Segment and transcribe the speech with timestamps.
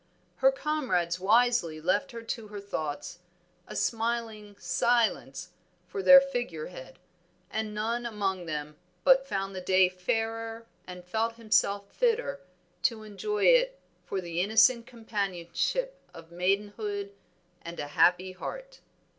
[0.37, 3.19] Her comrades wisely left her to her thoughts,
[3.67, 5.49] a smiling Silence
[5.85, 6.97] for their figure head,
[7.51, 12.39] and none among them but found the day fairer and felt himself fitter
[12.81, 17.13] to enjoy it for the innocent companionship of maidenhood
[17.61, 18.79] and a happy heart.